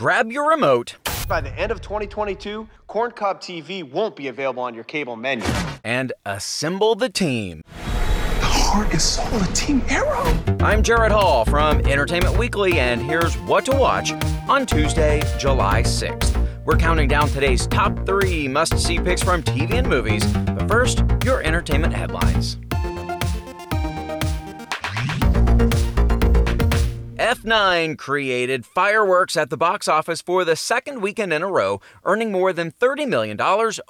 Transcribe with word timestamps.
grab 0.00 0.32
your 0.32 0.48
remote. 0.48 0.96
By 1.28 1.42
the 1.42 1.52
end 1.58 1.70
of 1.70 1.82
2022, 1.82 2.66
Corncob 2.88 3.38
TV 3.38 3.84
won't 3.84 4.16
be 4.16 4.28
available 4.28 4.62
on 4.62 4.74
your 4.74 4.84
cable 4.84 5.14
menu. 5.14 5.44
And 5.84 6.14
assemble 6.24 6.94
the 6.94 7.10
team. 7.10 7.62
The 7.66 8.46
heart 8.46 8.90
and 8.92 9.02
soul 9.02 9.26
of 9.38 9.52
Team 9.52 9.82
Arrow. 9.90 10.24
I'm 10.60 10.82
Jared 10.82 11.12
Hall 11.12 11.44
from 11.44 11.80
Entertainment 11.80 12.38
Weekly, 12.38 12.80
and 12.80 13.02
here's 13.02 13.36
what 13.40 13.66
to 13.66 13.76
watch 13.76 14.12
on 14.48 14.64
Tuesday, 14.64 15.22
July 15.38 15.82
6th. 15.82 16.64
We're 16.64 16.78
counting 16.78 17.06
down 17.06 17.28
today's 17.28 17.66
top 17.66 18.06
three 18.06 18.48
must 18.48 18.78
see 18.78 18.98
picks 18.98 19.22
from 19.22 19.42
TV 19.42 19.74
and 19.74 19.86
movies. 19.86 20.24
But 20.32 20.66
first, 20.66 21.04
your 21.26 21.42
entertainment 21.42 21.92
headlines. 21.92 22.56
F9 27.20 27.98
created 27.98 28.64
fireworks 28.64 29.36
at 29.36 29.50
the 29.50 29.58
box 29.58 29.88
office 29.88 30.22
for 30.22 30.42
the 30.42 30.56
second 30.56 31.02
weekend 31.02 31.34
in 31.34 31.42
a 31.42 31.46
row, 31.46 31.78
earning 32.02 32.32
more 32.32 32.50
than 32.50 32.70
$30 32.70 33.06
million 33.06 33.38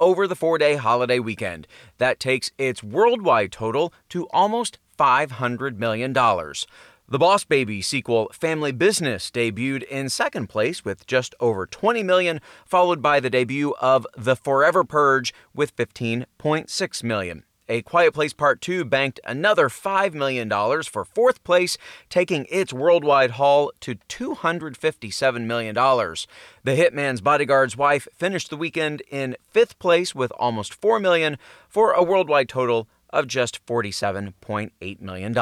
over 0.01 0.27
the 0.27 0.34
four 0.34 0.59
day 0.59 0.75
holiday 0.75 1.20
weekend. 1.20 1.69
That 1.98 2.19
takes 2.19 2.51
its 2.59 2.83
worldwide 2.83 3.53
total 3.53 3.93
to 4.09 4.27
almost 4.30 4.80
$500 4.98 5.77
million. 5.77 6.12
The 6.12 7.19
Boss 7.20 7.45
Baby 7.45 7.83
sequel 7.83 8.33
Family 8.33 8.73
Business 8.73 9.31
debuted 9.31 9.84
in 9.84 10.09
second 10.09 10.48
place 10.48 10.84
with 10.84 11.06
just 11.06 11.37
over 11.39 11.67
20 11.67 12.03
million, 12.03 12.41
followed 12.67 13.01
by 13.01 13.20
the 13.20 13.31
debut 13.31 13.77
of 13.81 14.09
The 14.17 14.34
Forever 14.34 14.83
Purge 14.83 15.33
with 15.55 15.77
15.6 15.77 17.05
million. 17.05 17.45
A 17.70 17.83
Quiet 17.83 18.12
Place 18.12 18.33
Part 18.33 18.60
2 18.60 18.84
banked 18.84 19.20
another 19.24 19.69
$5 19.69 20.12
million 20.12 20.51
for 20.83 21.05
fourth 21.05 21.45
place, 21.45 21.78
taking 22.09 22.48
its 22.51 22.73
worldwide 22.73 23.33
haul 23.33 23.70
to 23.78 23.95
$257 24.09 25.45
million. 25.47 25.75
The 25.77 26.77
Hitman's 26.77 27.20
Bodyguard's 27.20 27.77
Wife 27.77 28.09
finished 28.12 28.51
the 28.51 28.56
weekend 28.56 29.05
in 29.09 29.37
fifth 29.48 29.78
place 29.78 30.17
with 30.17 30.33
almost 30.33 30.80
$4 30.80 31.00
million 31.00 31.39
for 31.69 31.92
a 31.92 32.03
worldwide 32.03 32.48
total 32.48 32.89
of 33.11 33.28
just 33.28 33.64
$47.8 33.67 35.00
million. 35.00 35.33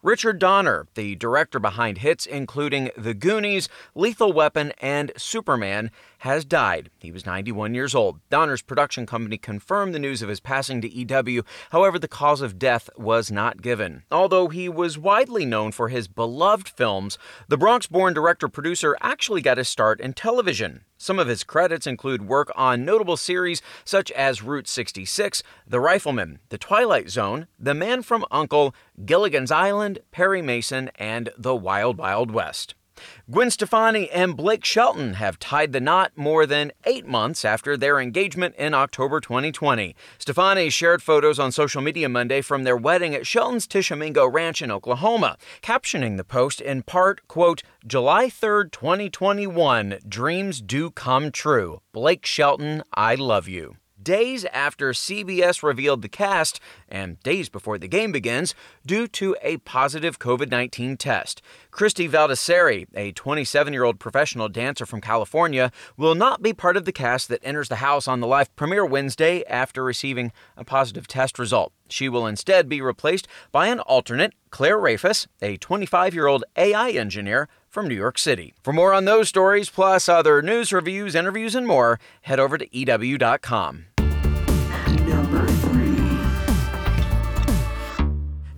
Richard 0.00 0.38
Donner, 0.38 0.86
the 0.94 1.16
director 1.16 1.58
behind 1.58 1.98
hits 1.98 2.24
including 2.24 2.92
The 2.96 3.14
Goonies, 3.14 3.68
Lethal 3.96 4.32
Weapon, 4.32 4.72
and 4.80 5.10
Superman, 5.16 5.90
has 6.18 6.44
died. 6.44 6.88
He 7.00 7.10
was 7.10 7.26
91 7.26 7.74
years 7.74 7.96
old. 7.96 8.20
Donner's 8.30 8.62
production 8.62 9.06
company 9.06 9.38
confirmed 9.38 9.92
the 9.92 9.98
news 9.98 10.22
of 10.22 10.28
his 10.28 10.38
passing 10.38 10.80
to 10.82 10.88
EW, 10.88 11.42
however, 11.70 11.98
the 11.98 12.06
cause 12.06 12.42
of 12.42 12.60
death 12.60 12.88
was 12.96 13.32
not 13.32 13.60
given. 13.60 14.04
Although 14.12 14.46
he 14.46 14.68
was 14.68 14.96
widely 14.96 15.44
known 15.44 15.72
for 15.72 15.88
his 15.88 16.06
beloved 16.06 16.68
films, 16.68 17.18
the 17.48 17.58
Bronx 17.58 17.88
born 17.88 18.14
director 18.14 18.46
producer 18.46 18.96
actually 19.00 19.42
got 19.42 19.58
his 19.58 19.68
start 19.68 20.00
in 20.00 20.12
television. 20.12 20.84
Some 21.00 21.20
of 21.20 21.28
his 21.28 21.44
credits 21.44 21.86
include 21.86 22.26
work 22.26 22.50
on 22.56 22.84
notable 22.84 23.16
series 23.16 23.62
such 23.84 24.10
as 24.10 24.42
Route 24.42 24.66
66, 24.66 25.44
The 25.64 25.78
Rifleman, 25.78 26.40
The 26.48 26.58
Twilight 26.58 27.08
Zone, 27.08 27.46
The 27.56 27.72
Man 27.72 28.02
from 28.02 28.24
Uncle, 28.32 28.74
Gilligan's 29.04 29.52
Island, 29.52 30.00
Perry 30.10 30.42
Mason, 30.42 30.90
and 30.96 31.30
The 31.38 31.54
Wild 31.54 31.98
Wild 31.98 32.32
West. 32.32 32.74
Gwen 33.30 33.50
Stefani 33.50 34.10
and 34.10 34.36
Blake 34.36 34.64
Shelton 34.64 35.14
have 35.14 35.38
tied 35.38 35.72
the 35.72 35.80
knot 35.80 36.12
more 36.16 36.46
than 36.46 36.72
eight 36.84 37.06
months 37.06 37.44
after 37.44 37.76
their 37.76 38.00
engagement 38.00 38.54
in 38.56 38.74
October 38.74 39.20
2020. 39.20 39.94
Stefani 40.18 40.70
shared 40.70 41.02
photos 41.02 41.38
on 41.38 41.52
social 41.52 41.82
media 41.82 42.08
Monday 42.08 42.40
from 42.40 42.64
their 42.64 42.76
wedding 42.76 43.14
at 43.14 43.26
Shelton's 43.26 43.66
Tishomingo 43.66 44.26
Ranch 44.26 44.62
in 44.62 44.70
Oklahoma, 44.70 45.36
captioning 45.62 46.16
the 46.16 46.24
post 46.24 46.60
in 46.60 46.82
part, 46.82 47.26
quote, 47.28 47.62
July 47.86 48.26
3rd, 48.26 48.72
2021, 48.72 49.98
dreams 50.08 50.60
do 50.60 50.90
come 50.90 51.30
true. 51.30 51.80
Blake 51.92 52.26
Shelton, 52.26 52.82
I 52.94 53.14
love 53.14 53.48
you 53.48 53.76
days 54.08 54.46
after 54.54 54.92
CBS 54.92 55.62
revealed 55.62 56.00
the 56.00 56.08
cast, 56.08 56.60
and 56.88 57.22
days 57.22 57.50
before 57.50 57.76
the 57.76 57.86
game 57.86 58.10
begins, 58.10 58.54
due 58.86 59.06
to 59.06 59.36
a 59.42 59.58
positive 59.58 60.18
COVID 60.18 60.50
19 60.50 60.96
test. 60.96 61.42
Christie 61.70 62.08
Valdiserri, 62.08 62.86
a 62.94 63.12
27 63.12 63.74
year 63.74 63.84
old 63.84 64.00
professional 64.00 64.48
dancer 64.48 64.86
from 64.86 65.02
California, 65.02 65.70
will 65.98 66.14
not 66.14 66.40
be 66.40 66.54
part 66.54 66.78
of 66.78 66.86
the 66.86 66.90
cast 66.90 67.28
that 67.28 67.44
enters 67.44 67.68
the 67.68 67.76
house 67.76 68.08
on 68.08 68.20
the 68.20 68.26
live 68.26 68.56
premiere 68.56 68.86
Wednesday 68.86 69.44
after 69.44 69.84
receiving 69.84 70.32
a 70.56 70.64
positive 70.64 71.06
test 71.06 71.38
result. 71.38 71.74
She 71.90 72.08
will 72.08 72.26
instead 72.26 72.66
be 72.66 72.80
replaced 72.80 73.28
by 73.52 73.66
an 73.66 73.80
alternate, 73.80 74.32
Claire 74.48 74.78
Rehfuss, 74.78 75.26
a 75.42 75.58
25 75.58 76.14
year 76.14 76.26
old 76.26 76.44
AI 76.56 76.92
engineer 76.92 77.46
from 77.68 77.86
New 77.86 77.94
York 77.94 78.16
City. 78.16 78.54
For 78.62 78.72
more 78.72 78.94
on 78.94 79.04
those 79.04 79.28
stories, 79.28 79.68
plus 79.68 80.08
other 80.08 80.40
news, 80.40 80.72
reviews, 80.72 81.14
interviews, 81.14 81.54
and 81.54 81.66
more, 81.66 82.00
head 82.22 82.40
over 82.40 82.56
to 82.56 82.66
EW.com. 82.74 83.97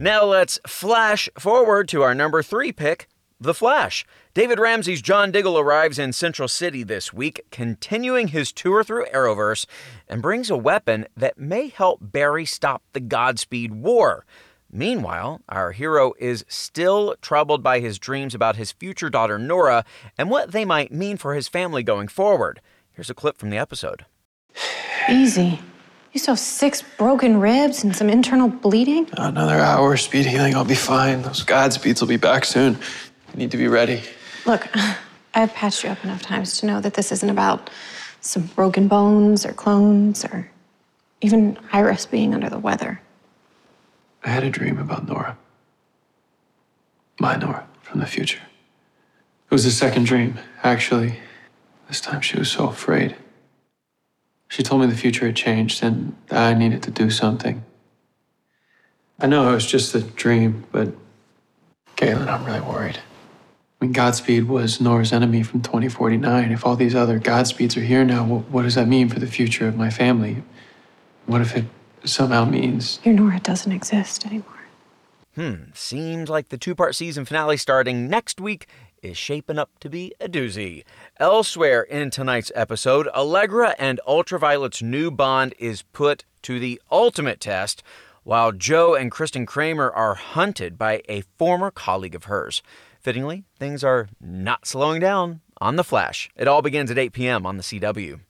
Now 0.03 0.25
let's 0.25 0.59
flash 0.67 1.29
forward 1.39 1.87
to 1.89 2.01
our 2.01 2.15
number 2.15 2.43
three 2.43 2.73
pick, 2.73 3.07
The 3.39 3.53
Flash. 3.53 4.07
David 4.33 4.59
Ramsey's 4.59 5.03
John 5.03 5.31
Diggle 5.31 5.59
arrives 5.59 5.99
in 5.99 6.15
Central 6.15 6.49
City 6.49 6.83
this 6.83 7.13
week, 7.13 7.45
continuing 7.51 8.29
his 8.29 8.51
tour 8.51 8.83
through 8.83 9.05
Arrowverse, 9.13 9.67
and 10.09 10.23
brings 10.23 10.49
a 10.49 10.57
weapon 10.57 11.07
that 11.19 11.37
may 11.37 11.69
help 11.69 11.99
Barry 12.01 12.47
stop 12.47 12.83
the 12.95 13.01
Godspeed 13.01 13.75
War. 13.75 14.25
Meanwhile, 14.73 15.43
our 15.51 15.73
hero 15.73 16.15
is 16.19 16.47
still 16.49 17.15
troubled 17.21 17.63
by 17.63 17.81
his 17.81 17.99
dreams 17.99 18.35
about 18.35 18.57
his 18.57 18.73
future 18.73 19.11
daughter 19.11 19.39
Nora 19.39 19.85
and 20.17 20.31
what 20.31 20.53
they 20.53 20.65
might 20.65 20.91
mean 20.93 21.19
for 21.19 21.35
his 21.35 21.47
family 21.47 21.83
going 21.83 22.09
forward. 22.09 22.63
Here's 22.91 23.11
a 23.11 23.15
clip 23.15 23.37
from 23.37 23.51
the 23.51 23.59
episode. 23.59 24.07
Easy. 25.11 25.61
You 26.13 26.19
still 26.19 26.35
have 26.35 26.41
six 26.41 26.83
broken 26.83 27.39
ribs 27.39 27.85
and 27.85 27.95
some 27.95 28.11
internal 28.11 28.49
bleeding? 28.49 29.09
Another 29.13 29.61
hour 29.61 29.97
speed 29.97 30.27
healing, 30.27 30.57
I'll 30.57 30.65
be 30.65 30.75
fine. 30.75 31.23
Those 31.23 31.45
Godspeeds 31.45 32.01
will 32.01 32.09
be 32.09 32.17
back 32.17 32.45
soon. 32.45 32.75
You 33.33 33.37
need 33.37 33.51
to 33.53 33.57
be 33.57 33.69
ready. 33.69 34.03
Look, 34.45 34.69
I've 35.35 35.55
patched 35.55 35.85
you 35.85 35.91
up 35.91 36.03
enough 36.03 36.23
times 36.23 36.59
to 36.59 36.67
know 36.67 36.81
that 36.81 36.95
this 36.95 37.13
isn't 37.13 37.31
about 37.31 37.71
some 38.21 38.43
broken 38.57 38.89
bones 38.89 39.47
or 39.47 39.53
clones 39.53 40.25
or 40.25 40.51
even 41.21 41.57
Iris 41.73 42.07
being 42.07 42.35
under 42.35 42.51
the 42.51 42.59
weather. 42.59 43.01
I 44.25 44.31
had 44.31 44.43
a 44.43 44.51
dream 44.51 44.79
about 44.79 45.07
Nora. 45.07 45.39
My 47.21 47.37
Nora 47.37 47.67
from 47.83 48.01
the 48.01 48.07
future. 48.07 48.41
It 49.51 49.55
was 49.55 49.65
a 49.65 49.71
second 49.71 50.07
dream, 50.07 50.39
actually. 50.63 51.21
This 51.89 52.01
time 52.01 52.21
she 52.21 52.39
was 52.39 52.51
so 52.51 52.69
afraid. 52.69 53.17
She 54.51 54.65
told 54.65 54.81
me 54.81 54.89
the 54.89 54.97
future 54.97 55.27
had 55.27 55.37
changed 55.37 55.81
and 55.85 56.17
I 56.29 56.55
needed 56.55 56.83
to 56.83 56.91
do 56.91 57.09
something. 57.09 57.65
I 59.21 59.29
know 59.29 59.49
it 59.49 59.55
was 59.55 59.65
just 59.65 59.95
a 59.95 60.01
dream, 60.01 60.65
but 60.73 60.93
Galen, 61.95 62.29
I'm 62.29 62.45
really 62.45 62.61
worried. 62.61 62.99
I 62.99 63.85
mean, 63.85 63.93
Godspeed 63.93 64.49
was 64.49 64.81
Nora's 64.81 65.13
enemy 65.13 65.45
from 65.45 65.63
2049. 65.63 66.51
If 66.51 66.67
all 66.67 66.75
these 66.75 66.97
other 66.97 67.21
Godspeeds 67.21 67.77
are 67.77 67.85
here 67.85 68.05
now, 68.05 68.25
what 68.25 68.63
does 68.63 68.75
that 68.75 68.89
mean 68.89 69.09
for 69.09 69.21
the 69.21 69.29
future 69.29 69.69
of 69.69 69.77
my 69.77 69.89
family? 69.89 70.43
What 71.27 71.41
if 71.43 71.57
it 71.57 71.67
somehow 72.03 72.45
means 72.45 72.99
your 73.05 73.15
Nora 73.15 73.39
doesn't 73.39 73.71
exist 73.71 74.27
anymore? 74.27 74.67
Hmm, 75.37 75.71
seems 75.75 76.29
like 76.29 76.49
the 76.49 76.59
two 76.59 76.75
part 76.75 76.97
season 76.97 77.25
finale 77.25 77.57
starting 77.57 78.09
next 78.09 78.41
week 78.41 78.67
is 79.03 79.17
shaping 79.17 79.59
up 79.59 79.71
to 79.81 79.89
be 79.89 80.15
a 80.21 80.29
doozy. 80.29 80.85
Elsewhere 81.19 81.83
in 81.83 82.11
tonight's 82.11 82.53
episode, 82.55 83.09
Allegra 83.09 83.75
and 83.79 84.01
Ultraviolet's 84.07 84.83
new 84.83 85.11
bond 85.11 85.55
is 85.59 85.83
put 85.83 86.25
to 86.43 86.59
the 86.59 86.81
ultimate 86.91 87.41
test, 87.41 87.83
while 88.23 88.53
Joe 88.53 88.95
and 88.95 89.11
Kristen 89.11 89.47
Kramer 89.47 89.91
are 89.91 90.15
hunted 90.15 90.79
by 90.79 91.03
a 91.09 91.23
former 91.39 91.71
colleague 91.71 92.15
of 92.15 92.25
hers. 92.25 92.63
Fittingly, 93.01 93.45
things 93.59 93.83
are 93.83 94.09
not 94.21 94.67
slowing 94.67 95.01
down 95.01 95.41
on 95.61 95.77
The 95.77 95.85
Flash. 95.85 96.29
It 96.37 96.49
all 96.49 96.63
begins 96.63 96.91
at 96.91 96.99
8 96.99 97.13
p.m. 97.13 97.47
on 97.47 97.57
the 97.57 97.63
CW. 97.63 98.21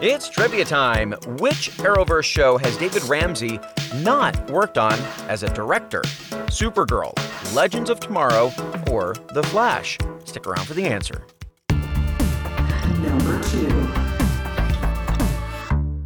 It's 0.00 0.28
trivia 0.28 0.64
time. 0.64 1.10
Which 1.40 1.70
Arrowverse 1.78 2.22
show 2.22 2.56
has 2.56 2.76
David 2.76 3.02
Ramsey 3.02 3.58
not 3.96 4.48
worked 4.48 4.78
on 4.78 4.92
as 5.28 5.42
a 5.42 5.52
director? 5.52 6.02
Supergirl, 6.46 7.12
Legends 7.52 7.90
of 7.90 7.98
Tomorrow, 7.98 8.52
or 8.88 9.16
The 9.34 9.42
Flash? 9.42 9.98
Stick 10.24 10.46
around 10.46 10.68
for 10.68 10.74
the 10.74 10.86
answer. 10.86 11.26
Number 13.00 13.42
two. 13.42 13.88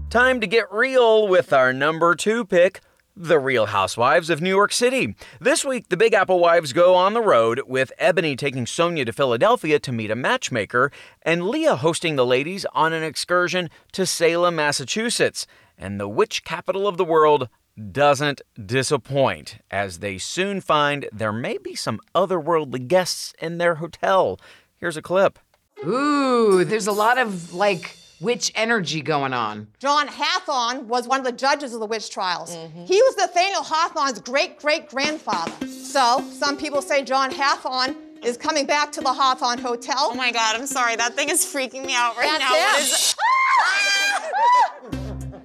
Time 0.08 0.40
to 0.40 0.46
get 0.46 0.72
real 0.72 1.28
with 1.28 1.52
our 1.52 1.74
number 1.74 2.14
two 2.14 2.46
pick. 2.46 2.80
The 3.14 3.38
Real 3.38 3.66
Housewives 3.66 4.30
of 4.30 4.40
New 4.40 4.48
York 4.48 4.72
City. 4.72 5.14
This 5.40 5.64
week, 5.64 5.90
the 5.90 5.96
Big 5.96 6.14
Apple 6.14 6.38
wives 6.38 6.72
go 6.72 6.94
on 6.94 7.12
the 7.12 7.20
road, 7.20 7.60
with 7.66 7.92
Ebony 7.98 8.36
taking 8.36 8.64
Sonja 8.64 9.04
to 9.04 9.12
Philadelphia 9.12 9.78
to 9.80 9.92
meet 9.92 10.10
a 10.10 10.16
matchmaker, 10.16 10.90
and 11.20 11.46
Leah 11.46 11.76
hosting 11.76 12.16
the 12.16 12.24
ladies 12.24 12.64
on 12.72 12.92
an 12.92 13.02
excursion 13.02 13.68
to 13.92 14.06
Salem, 14.06 14.56
Massachusetts. 14.56 15.46
And 15.76 16.00
the 16.00 16.08
witch 16.08 16.44
capital 16.44 16.88
of 16.88 16.96
the 16.96 17.04
world, 17.04 17.48
doesn't 17.90 18.42
disappoint 18.64 19.58
as 19.70 19.98
they 20.00 20.18
soon 20.18 20.60
find 20.60 21.08
there 21.12 21.32
may 21.32 21.58
be 21.58 21.74
some 21.74 22.00
otherworldly 22.14 22.86
guests 22.86 23.32
in 23.40 23.58
their 23.58 23.76
hotel. 23.76 24.38
Here's 24.76 24.96
a 24.96 25.02
clip. 25.02 25.38
Ooh, 25.86 26.64
there's 26.64 26.86
a 26.86 26.92
lot 26.92 27.18
of 27.18 27.54
like 27.54 27.96
witch 28.22 28.52
energy 28.54 29.02
going 29.02 29.32
on. 29.34 29.66
John 29.78 30.08
Hathorne 30.08 30.84
was 30.84 31.06
one 31.08 31.18
of 31.18 31.26
the 31.26 31.32
judges 31.32 31.74
of 31.74 31.80
the 31.80 31.86
witch 31.86 32.10
trials. 32.10 32.54
Mm-hmm. 32.54 32.84
He 32.84 33.02
was 33.02 33.16
Nathaniel 33.16 33.62
Hawthorne's 33.62 34.20
great 34.20 34.58
great 34.58 34.88
grandfather. 34.88 35.66
So, 35.66 36.24
some 36.32 36.56
people 36.56 36.80
say 36.80 37.02
John 37.04 37.30
Hathorne 37.30 37.96
is 38.24 38.36
coming 38.36 38.66
back 38.66 38.92
to 38.92 39.00
the 39.00 39.12
Hawthorne 39.12 39.58
Hotel. 39.58 39.96
Oh 39.98 40.14
my 40.14 40.30
god, 40.32 40.54
I'm 40.56 40.66
sorry. 40.66 40.96
That 40.96 41.14
thing 41.14 41.28
is 41.28 41.44
freaking 41.44 41.84
me 41.84 41.94
out 41.94 42.16
right 42.16 42.38
That's 42.38 42.40
now. 42.40 42.50
What 42.52 42.76
him. 42.78 42.84
is- 42.84 43.14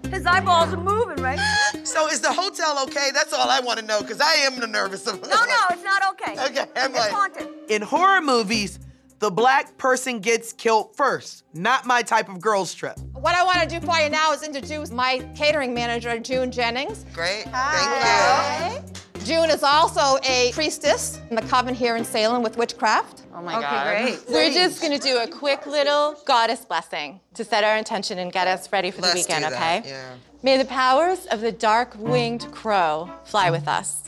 His 0.14 0.26
eyeballs 0.26 0.74
are 0.74 0.78
moving, 0.78 1.22
right? 1.22 1.40
So 1.84 2.08
is 2.08 2.22
the 2.22 2.32
hotel 2.32 2.82
okay? 2.84 3.10
That's 3.14 3.34
all 3.34 3.50
I 3.50 3.60
want 3.60 3.80
to 3.80 3.86
know, 3.86 4.02
because 4.02 4.22
I 4.22 4.34
am 4.36 4.60
nervous. 4.72 5.06
No, 5.06 5.14
no, 5.14 5.20
it's 5.70 5.84
not 5.84 6.02
okay. 6.12 6.34
Okay, 6.46 6.66
I'm 6.76 6.92
it's 6.92 7.00
like- 7.00 7.12
haunted. 7.12 7.48
In 7.68 7.82
horror 7.82 8.22
movies, 8.22 8.80
the 9.20 9.32
black 9.32 9.78
person 9.78 10.20
gets 10.20 10.54
killed 10.54 10.96
first. 10.96 11.44
Not 11.54 11.86
my 11.86 12.02
type 12.04 12.30
of 12.30 12.40
girls 12.40 12.74
trip. 12.74 12.98
What 13.14 13.36
I 13.36 13.44
want 13.44 13.62
to 13.62 13.68
do 13.68 13.86
for 13.86 13.98
you 13.98 14.10
now 14.10 14.32
is 14.34 14.44
introduce 14.44 14.92
my 14.92 15.20
catering 15.36 15.74
manager, 15.74 16.20
June 16.20 16.52
Jennings. 16.52 17.06
Great. 17.14 17.46
Hi. 17.48 18.80
Hi. 18.82 18.84
June 19.26 19.50
is 19.50 19.62
also 19.64 20.20
a 20.24 20.52
priestess 20.54 21.20
in 21.30 21.36
the 21.36 21.42
coven 21.42 21.74
here 21.76 21.98
in 21.98 22.06
Salem 22.06 22.44
with 22.44 22.58
witchcraft. 22.58 23.24
Oh 23.34 23.42
my 23.42 23.54
god. 23.60 23.88
great. 24.06 24.20
We're 24.30 24.54
just 24.54 24.82
gonna 24.82 25.00
do 25.00 25.18
a 25.18 25.28
quick 25.28 25.66
little 25.66 26.16
goddess 26.26 26.64
blessing 26.64 27.20
to 27.34 27.44
set 27.44 27.64
our 27.64 27.76
intention 27.76 28.20
and 28.20 28.32
get 28.32 28.48
us 28.48 28.72
ready 28.72 28.90
for 28.90 29.02
the 29.02 29.08
Let's 29.08 29.16
weekend, 29.28 29.44
do 29.44 29.50
that, 29.50 29.80
okay? 29.82 29.90
yeah. 29.90 30.16
May 30.44 30.58
the 30.58 30.66
powers 30.66 31.26
of 31.26 31.42
the 31.42 31.52
dark 31.52 31.96
winged 31.98 32.50
crow 32.52 33.10
fly 33.26 33.50
with 33.50 33.68
us. 33.68 34.04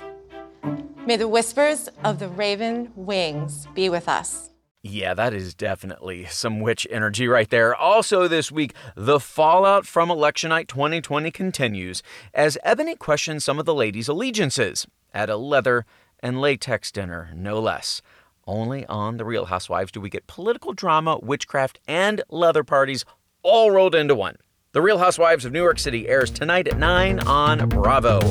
May 1.06 1.18
the 1.18 1.28
whispers 1.28 1.90
of 2.04 2.20
the 2.20 2.30
raven 2.30 2.92
wings 2.96 3.68
be 3.74 3.90
with 3.90 4.08
us. 4.08 4.49
Yeah, 4.82 5.14
that 5.14 5.34
is 5.34 5.54
definitely 5.54 6.26
some 6.26 6.62
witch 6.62 6.88
energy 6.90 7.28
right 7.28 7.50
there. 7.50 7.76
Also, 7.76 8.30
this 8.30 8.50
week, 8.50 8.74
the 8.96 9.20
fallout 9.20 9.86
from 9.86 10.10
election 10.10 10.50
night 10.50 10.70
2020 10.70 11.32
continues 11.32 12.02
as 12.34 12.58
Ebony 12.64 12.96
questions 12.96 13.44
some 13.44 13.60
of 13.60 13.66
the 13.66 13.74
ladies' 13.74 14.08
allegiances 14.08 14.88
at 15.14 15.30
a 15.30 15.36
leather 15.36 15.86
and 16.22 16.40
latex 16.40 16.94
dinner, 16.94 17.30
no 17.36 17.60
less. 17.60 18.02
Only 18.48 18.86
on 18.86 19.18
The 19.18 19.26
Real 19.26 19.46
Housewives 19.46 19.92
do 19.92 20.00
we 20.00 20.10
get 20.10 20.28
political 20.28 20.72
drama, 20.72 21.20
witchcraft, 21.22 21.80
and 21.86 22.22
leather 22.30 22.64
parties 22.64 23.04
all 23.44 23.72
rolled 23.72 23.96
into 23.96 24.16
one. 24.16 24.38
The 24.72 24.82
Real 24.82 24.98
Housewives 24.98 25.44
of 25.44 25.52
New 25.52 25.62
York 25.62 25.80
City 25.80 26.08
airs 26.08 26.32
tonight 26.32 26.70
at 26.70 26.78
9 26.78 27.20
on 27.22 27.68
Bravo. 27.68 28.22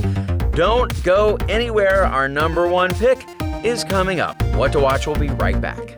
Don't 0.53 1.05
go 1.05 1.37
anywhere. 1.49 2.05
Our 2.05 2.27
number 2.27 2.67
one 2.67 2.91
pick 2.95 3.23
is 3.63 3.85
coming 3.85 4.19
up. 4.21 4.43
What 4.55 4.73
to 4.73 4.81
watch 4.81 5.07
will 5.07 5.19
be 5.19 5.29
right 5.29 5.61
back. 5.61 5.98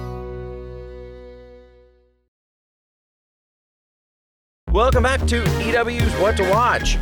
Welcome 4.71 5.03
back 5.03 5.27
to 5.27 5.43
EW's 5.59 6.13
What 6.13 6.37
to 6.37 6.49
Watch. 6.49 6.97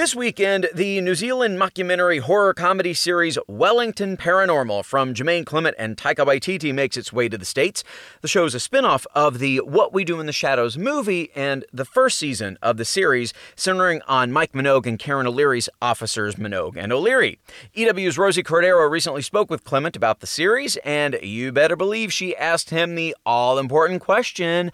This 0.00 0.16
weekend, 0.16 0.66
the 0.74 1.02
New 1.02 1.14
Zealand 1.14 1.58
mockumentary 1.58 2.20
horror 2.20 2.54
comedy 2.54 2.94
series 2.94 3.36
Wellington 3.46 4.16
Paranormal 4.16 4.82
from 4.82 5.12
Jemaine 5.12 5.44
Clement 5.44 5.76
and 5.78 5.94
Taika 5.94 6.24
Waititi 6.24 6.72
makes 6.72 6.96
its 6.96 7.12
way 7.12 7.28
to 7.28 7.36
the 7.36 7.44
States. 7.44 7.84
The 8.22 8.26
show 8.26 8.46
is 8.46 8.54
a 8.54 8.60
spin 8.60 8.86
off 8.86 9.06
of 9.14 9.40
the 9.40 9.58
What 9.58 9.92
We 9.92 10.04
Do 10.04 10.18
in 10.18 10.24
the 10.24 10.32
Shadows 10.32 10.78
movie 10.78 11.30
and 11.36 11.66
the 11.70 11.84
first 11.84 12.16
season 12.18 12.56
of 12.62 12.78
the 12.78 12.86
series, 12.86 13.34
centering 13.56 14.00
on 14.08 14.32
Mike 14.32 14.52
Minogue 14.52 14.86
and 14.86 14.98
Karen 14.98 15.26
O'Leary's 15.26 15.68
officers 15.82 16.36
Minogue 16.36 16.78
and 16.78 16.94
O'Leary. 16.94 17.38
EW's 17.76 18.16
Rosy 18.16 18.42
Cordero 18.42 18.90
recently 18.90 19.20
spoke 19.20 19.50
with 19.50 19.64
Clement 19.64 19.96
about 19.96 20.20
the 20.20 20.26
series, 20.26 20.78
and 20.78 21.18
you 21.22 21.52
better 21.52 21.76
believe 21.76 22.10
she 22.10 22.34
asked 22.38 22.70
him 22.70 22.94
the 22.94 23.14
all 23.26 23.58
important 23.58 24.00
question 24.00 24.72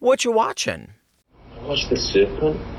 What 0.00 0.26
you 0.26 0.32
watching? 0.32 0.90
I 1.58 1.62
Watch 1.62 1.88
The 1.88 1.96
Serpent. 1.96 2.75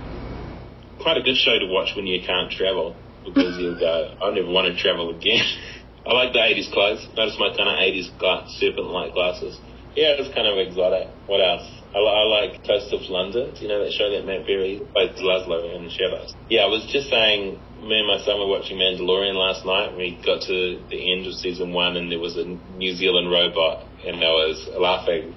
Quite 0.99 1.17
a 1.17 1.21
good 1.23 1.37
show 1.37 1.57
to 1.59 1.67
watch 1.67 1.95
when 1.95 2.07
you 2.07 2.21
can't 2.25 2.51
travel 2.51 2.97
because 3.23 3.57
you'll 3.59 3.79
go, 3.79 4.15
I 4.21 4.31
never 4.31 4.49
want 4.49 4.73
to 4.73 4.81
travel 4.81 5.15
again. 5.15 5.45
I 6.07 6.13
like 6.13 6.31
the 6.33 6.39
80s 6.39 6.71
clothes. 6.71 7.05
Notice 7.17 7.35
my 7.39 7.49
kind 7.55 7.67
of 7.67 7.75
80s 7.75 8.17
gla- 8.17 8.45
serpent 8.47 8.87
like 8.87 9.13
glasses. 9.13 9.59
Yeah, 9.95 10.15
it's 10.15 10.33
kind 10.33 10.47
of 10.47 10.57
exotic. 10.57 11.09
What 11.25 11.41
else? 11.41 11.65
I, 11.93 11.99
I 11.99 12.23
like 12.29 12.63
Toast 12.63 12.93
of 12.93 13.01
London. 13.09 13.53
Do 13.53 13.59
you 13.59 13.67
know 13.67 13.83
that 13.83 13.91
show 13.91 14.09
that 14.11 14.25
Matt 14.25 14.45
Berry 14.45 14.79
plays 14.93 15.17
Laszlo 15.19 15.75
in 15.75 15.89
Shadows? 15.89 16.35
Yeah, 16.47 16.61
I 16.63 16.67
was 16.71 16.87
just 16.93 17.09
saying, 17.09 17.59
me 17.81 17.97
and 17.99 18.07
my 18.07 18.19
son 18.23 18.39
were 18.39 18.47
watching 18.47 18.77
Mandalorian 18.77 19.35
last 19.35 19.65
night. 19.65 19.97
We 19.97 20.21
got 20.23 20.43
to 20.47 20.85
the 20.87 21.11
end 21.11 21.25
of 21.27 21.33
season 21.33 21.73
one 21.73 21.97
and 21.97 22.11
there 22.11 22.19
was 22.19 22.37
a 22.37 22.45
New 22.45 22.93
Zealand 22.95 23.31
robot 23.31 23.89
and 24.05 24.17
I 24.23 24.31
was 24.31 24.69
laughing 24.79 25.35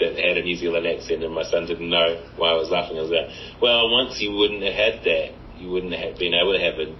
that 0.00 0.18
had 0.18 0.36
a 0.36 0.42
New 0.42 0.56
Zealand 0.56 0.86
accent, 0.86 1.22
and 1.22 1.34
my 1.34 1.42
son 1.42 1.66
didn't 1.66 1.88
know 1.88 2.20
why 2.36 2.50
I 2.50 2.54
was 2.54 2.70
laughing. 2.70 2.98
I 2.98 3.02
was 3.02 3.10
like, 3.10 3.30
well, 3.60 3.90
once 3.90 4.20
you 4.20 4.32
wouldn't 4.32 4.62
have 4.62 4.74
had 4.74 5.04
that, 5.04 5.32
you 5.58 5.70
wouldn't 5.70 5.92
have 5.92 6.18
been 6.18 6.34
able 6.34 6.52
to 6.52 6.60
have 6.60 6.78
a, 6.78 6.94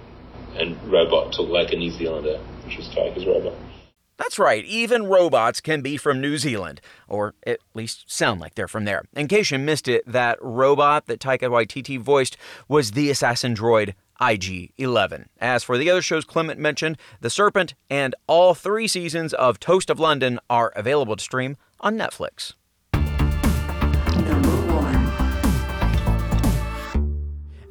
a 0.61 0.73
robot 0.89 1.33
talk 1.33 1.49
like 1.49 1.73
a 1.73 1.75
New 1.75 1.91
Zealander, 1.91 2.37
which 2.65 2.77
was 2.77 2.87
Taika's 2.89 3.25
robot. 3.25 3.53
That's 4.17 4.37
right, 4.37 4.63
even 4.65 5.07
robots 5.07 5.61
can 5.61 5.81
be 5.81 5.97
from 5.97 6.21
New 6.21 6.37
Zealand, 6.37 6.79
or 7.07 7.33
at 7.45 7.59
least 7.73 8.11
sound 8.11 8.39
like 8.39 8.53
they're 8.53 8.67
from 8.67 8.85
there. 8.85 9.03
In 9.15 9.27
case 9.27 9.49
you 9.49 9.57
missed 9.57 9.87
it, 9.87 10.03
that 10.05 10.37
robot 10.41 11.07
that 11.07 11.19
Taika 11.19 11.49
Waititi 11.49 11.99
voiced 11.99 12.37
was 12.67 12.91
the 12.91 13.09
assassin 13.09 13.55
droid 13.55 13.95
IG 14.21 14.73
11. 14.77 15.29
As 15.39 15.63
for 15.63 15.75
the 15.75 15.89
other 15.89 16.03
shows 16.03 16.23
Clement 16.23 16.59
mentioned, 16.59 16.97
The 17.21 17.31
Serpent 17.31 17.73
and 17.89 18.13
all 18.27 18.53
three 18.53 18.87
seasons 18.87 19.33
of 19.33 19.59
Toast 19.59 19.89
of 19.89 19.99
London 19.99 20.39
are 20.49 20.71
available 20.75 21.15
to 21.15 21.23
stream 21.23 21.57
on 21.79 21.97
Netflix. 21.97 22.53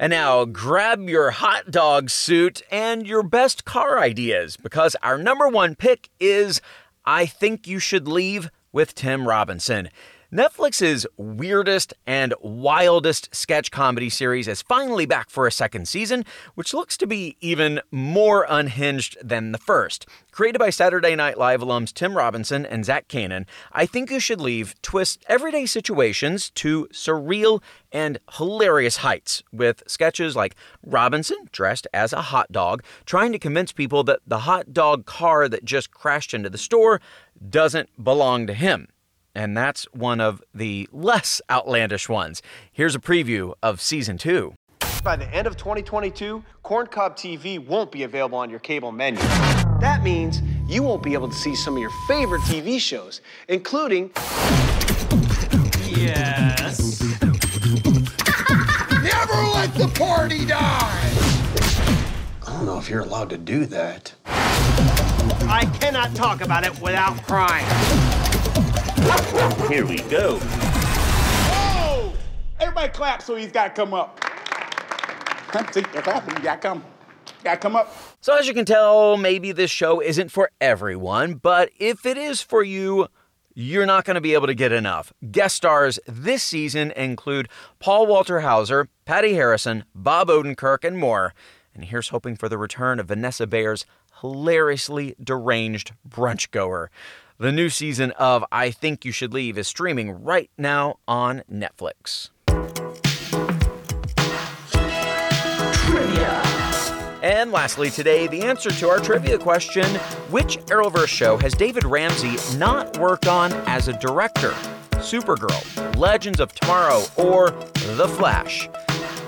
And 0.01 0.09
now 0.09 0.45
grab 0.45 1.07
your 1.07 1.29
hot 1.29 1.69
dog 1.69 2.09
suit 2.09 2.63
and 2.71 3.05
your 3.05 3.21
best 3.21 3.65
car 3.65 3.99
ideas 3.99 4.57
because 4.57 4.95
our 5.03 5.19
number 5.19 5.47
one 5.47 5.75
pick 5.75 6.09
is 6.19 6.59
I 7.05 7.27
Think 7.27 7.67
You 7.67 7.77
Should 7.77 8.07
Leave 8.07 8.49
with 8.71 8.95
Tim 8.95 9.27
Robinson. 9.27 9.91
Netflix's 10.33 11.05
weirdest 11.17 11.93
and 12.07 12.33
wildest 12.39 13.35
sketch 13.35 13.69
comedy 13.69 14.09
series 14.09 14.47
is 14.47 14.61
finally 14.61 15.05
back 15.05 15.29
for 15.29 15.45
a 15.45 15.51
second 15.51 15.89
season, 15.89 16.23
which 16.55 16.73
looks 16.73 16.95
to 16.95 17.05
be 17.05 17.35
even 17.41 17.81
more 17.91 18.45
unhinged 18.47 19.17
than 19.21 19.51
the 19.51 19.57
first. 19.57 20.05
Created 20.31 20.57
by 20.57 20.69
Saturday 20.69 21.17
Night 21.17 21.37
Live 21.37 21.59
alums 21.59 21.91
Tim 21.91 22.15
Robinson 22.15 22.65
and 22.65 22.85
Zach 22.85 23.09
Kanin, 23.09 23.45
I 23.73 23.85
Think 23.85 24.09
You 24.09 24.21
Should 24.21 24.39
Leave 24.39 24.73
twists 24.81 25.21
everyday 25.27 25.65
situations 25.65 26.49
to 26.51 26.87
surreal 26.93 27.61
and 27.91 28.17
hilarious 28.37 28.97
heights, 28.97 29.43
with 29.51 29.83
sketches 29.85 30.33
like 30.33 30.55
Robinson 30.81 31.49
dressed 31.51 31.87
as 31.93 32.13
a 32.13 32.21
hot 32.21 32.53
dog 32.53 32.83
trying 33.05 33.33
to 33.33 33.39
convince 33.39 33.73
people 33.73 34.05
that 34.05 34.21
the 34.25 34.39
hot 34.39 34.71
dog 34.71 35.05
car 35.05 35.49
that 35.49 35.65
just 35.65 35.91
crashed 35.91 36.33
into 36.33 36.49
the 36.49 36.57
store 36.57 37.01
doesn't 37.49 37.89
belong 38.01 38.47
to 38.47 38.53
him. 38.53 38.87
And 39.33 39.55
that's 39.55 39.85
one 39.93 40.19
of 40.19 40.41
the 40.53 40.89
less 40.91 41.41
outlandish 41.49 42.09
ones. 42.09 42.41
Here's 42.71 42.95
a 42.95 42.99
preview 42.99 43.53
of 43.63 43.81
season 43.81 44.17
two. 44.17 44.55
By 45.03 45.15
the 45.15 45.27
end 45.33 45.47
of 45.47 45.57
2022, 45.57 46.43
Corncob 46.63 47.15
TV 47.15 47.57
won't 47.65 47.91
be 47.91 48.03
available 48.03 48.37
on 48.37 48.51
your 48.51 48.59
cable 48.59 48.91
menu. 48.91 49.19
That 49.79 50.03
means 50.03 50.41
you 50.67 50.83
won't 50.83 51.01
be 51.01 51.13
able 51.13 51.27
to 51.27 51.35
see 51.35 51.55
some 51.55 51.75
of 51.75 51.79
your 51.79 51.89
favorite 52.07 52.41
TV 52.41 52.79
shows, 52.79 53.21
including. 53.47 54.11
Yes. 55.89 57.01
Never 59.01 59.33
let 59.53 59.73
the 59.73 59.91
party 59.95 60.45
die! 60.45 61.11
I 62.45 62.53
don't 62.53 62.65
know 62.65 62.77
if 62.77 62.87
you're 62.89 63.01
allowed 63.01 63.31
to 63.31 63.37
do 63.37 63.65
that. 63.67 64.13
I 64.25 65.65
cannot 65.79 66.13
talk 66.15 66.41
about 66.41 66.63
it 66.63 66.79
without 66.79 67.17
crying. 67.23 67.65
Here 69.69 69.85
we 69.85 69.97
go. 70.09 70.37
Oh! 70.41 72.13
Everybody 72.59 72.91
clap 72.91 73.21
so 73.21 73.35
he's 73.35 73.51
got 73.51 73.75
to 73.75 73.81
come 73.81 73.93
up. 73.93 74.19
See, 75.73 75.81
they're 75.93 76.01
clapping. 76.01 76.35
You 76.37 76.43
got 76.43 76.61
to 76.61 76.67
come. 76.67 76.85
Got 77.43 77.53
to 77.53 77.59
come 77.59 77.75
up. 77.75 77.93
So, 78.21 78.37
as 78.37 78.47
you 78.47 78.53
can 78.53 78.65
tell, 78.65 79.17
maybe 79.17 79.51
this 79.51 79.71
show 79.71 79.99
isn't 80.01 80.29
for 80.29 80.51
everyone, 80.61 81.35
but 81.35 81.71
if 81.79 82.05
it 82.05 82.17
is 82.17 82.41
for 82.41 82.63
you, 82.63 83.07
you're 83.53 83.85
not 83.85 84.05
going 84.05 84.15
to 84.15 84.21
be 84.21 84.33
able 84.33 84.47
to 84.47 84.53
get 84.53 84.71
enough. 84.71 85.11
Guest 85.31 85.55
stars 85.55 85.99
this 86.07 86.43
season 86.43 86.91
include 86.91 87.49
Paul 87.79 88.07
Walter 88.07 88.41
Hauser, 88.41 88.87
Patty 89.05 89.33
Harrison, 89.33 89.83
Bob 89.93 90.29
Odenkirk, 90.29 90.83
and 90.83 90.97
more. 90.97 91.33
And 91.73 91.85
here's 91.85 92.09
hoping 92.09 92.35
for 92.35 92.47
the 92.47 92.57
return 92.57 92.99
of 92.99 93.07
Vanessa 93.07 93.47
Bayer's 93.47 93.85
hilariously 94.21 95.15
deranged 95.21 95.93
brunch 96.07 96.51
goer. 96.51 96.91
The 97.41 97.51
new 97.51 97.69
season 97.69 98.11
of 98.19 98.45
I 98.51 98.69
Think 98.69 99.03
You 99.03 99.11
Should 99.11 99.33
Leave 99.33 99.57
is 99.57 99.67
streaming 99.67 100.23
right 100.23 100.51
now 100.59 100.99
on 101.07 101.41
Netflix. 101.51 102.29
Trivia. 105.87 106.41
And 107.23 107.51
lastly, 107.51 107.89
today, 107.89 108.27
the 108.27 108.43
answer 108.43 108.69
to 108.69 108.89
our 108.89 108.99
trivia 108.99 109.39
question 109.39 109.87
Which 110.29 110.59
Arrowverse 110.67 111.07
show 111.07 111.35
has 111.37 111.55
David 111.55 111.83
Ramsey 111.83 112.37
not 112.59 112.99
worked 112.99 113.27
on 113.27 113.51
as 113.65 113.87
a 113.87 113.93
director? 113.93 114.51
Supergirl, 114.97 115.95
Legends 115.97 116.39
of 116.39 116.53
Tomorrow, 116.53 117.05
or 117.17 117.49
The 117.95 118.07
Flash? 118.07 118.69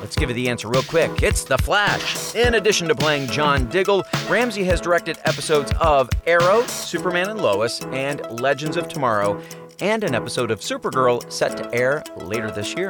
Let's 0.04 0.18
give 0.18 0.28
you 0.28 0.36
the 0.36 0.50
answer 0.50 0.68
real 0.68 0.84
quick. 0.84 1.24
It's 1.24 1.46
The 1.46 1.58
Flash. 1.58 2.36
In 2.36 2.56
addition 2.56 2.90
to 2.90 2.94
playing 2.94 3.28
John 3.28 3.70
Diggle, 3.70 4.04
Ramsey 4.28 4.66
has 4.66 4.82
directed 4.82 5.18
episodes 5.24 5.72
of 5.80 6.10
Arrow, 6.28 6.64
Superman 6.64 7.30
and 7.30 7.42
Lois, 7.42 7.82
and 7.86 8.20
Legends 8.42 8.76
of 8.76 8.90
Tomorrow, 8.90 9.42
and 9.80 10.04
an 10.04 10.14
episode 10.14 10.52
of 10.52 10.60
Supergirl 10.60 11.32
set 11.32 11.56
to 11.56 11.74
air 11.74 12.04
later 12.18 12.52
this 12.52 12.76
year. 12.76 12.90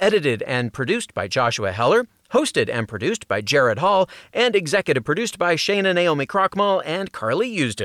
edited 0.00 0.42
and 0.42 0.72
produced 0.72 1.14
by 1.14 1.28
Joshua 1.28 1.72
Heller, 1.72 2.08
hosted 2.32 2.68
and 2.68 2.88
produced 2.88 3.28
by 3.28 3.40
Jared 3.40 3.78
Hall, 3.78 4.08
and 4.32 4.56
executive 4.56 5.04
produced 5.04 5.38
by 5.38 5.56
Shana 5.56 5.94
Naomi 5.94 6.26
Krochmal 6.26 6.82
and 6.84 7.12
Carly 7.12 7.50
Usden. 7.56 7.78